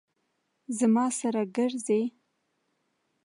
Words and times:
زما 0.77 1.05
سر 1.19 1.35
ګرځي 1.55 2.01